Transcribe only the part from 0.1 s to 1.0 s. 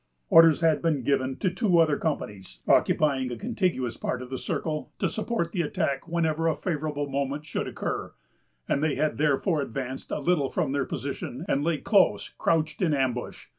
Orders had